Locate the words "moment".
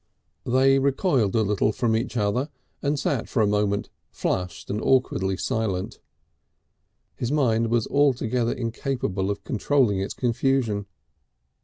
3.45-3.91